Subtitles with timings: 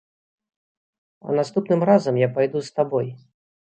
[1.27, 3.07] А наступным разам я пайду з табой!